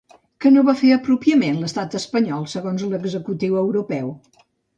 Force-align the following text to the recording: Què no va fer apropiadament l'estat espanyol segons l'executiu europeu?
Què 0.43 0.51
no 0.53 0.61
va 0.69 0.73
fer 0.77 0.87
apropiadament 0.95 1.59
l'estat 1.63 1.99
espanyol 1.99 2.49
segons 2.55 2.87
l'executiu 2.95 3.61
europeu? 3.63 4.11